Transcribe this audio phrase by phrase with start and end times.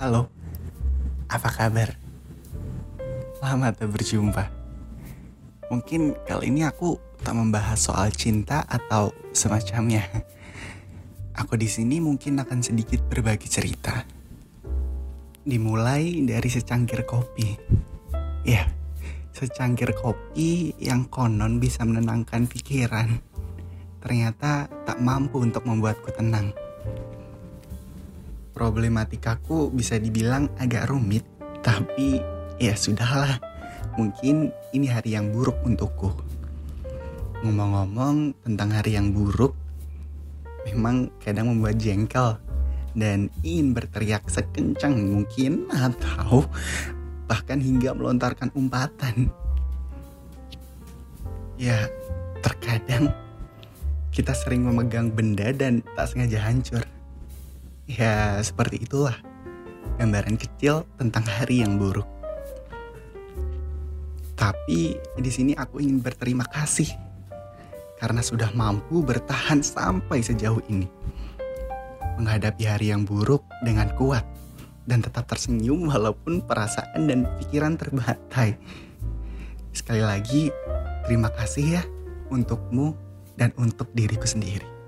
[0.00, 0.32] Halo,
[1.28, 1.92] apa kabar?
[3.44, 4.48] Lama tak berjumpa.
[5.68, 10.00] Mungkin kali ini aku tak membahas soal cinta atau semacamnya.
[11.36, 14.08] Aku di sini mungkin akan sedikit berbagi cerita.
[15.44, 17.60] Dimulai dari secangkir kopi.
[18.48, 18.72] Ya,
[19.36, 23.20] secangkir kopi yang konon bisa menenangkan pikiran.
[24.00, 26.56] Ternyata tak mampu untuk membuatku tenang
[28.60, 31.24] problematikaku bisa dibilang agak rumit,
[31.64, 32.20] tapi
[32.60, 33.40] ya sudahlah.
[33.96, 36.12] Mungkin ini hari yang buruk untukku.
[37.40, 39.56] Ngomong-ngomong tentang hari yang buruk,
[40.68, 42.36] memang kadang membuat jengkel
[42.92, 46.44] dan ingin berteriak sekencang mungkin atau
[47.24, 49.32] bahkan hingga melontarkan umpatan.
[51.56, 51.88] Ya,
[52.44, 53.08] terkadang
[54.12, 56.84] kita sering memegang benda dan tak sengaja hancur.
[57.90, 59.18] Ya, seperti itulah
[59.98, 62.06] gambaran kecil tentang hari yang buruk.
[64.38, 66.86] Tapi di sini aku ingin berterima kasih
[67.98, 70.86] karena sudah mampu bertahan sampai sejauh ini.
[72.14, 74.22] Menghadapi hari yang buruk dengan kuat
[74.86, 78.54] dan tetap tersenyum walaupun perasaan dan pikiran terbatai.
[79.74, 80.54] Sekali lagi,
[81.10, 81.82] terima kasih ya
[82.30, 82.94] untukmu
[83.34, 84.79] dan untuk diriku sendiri.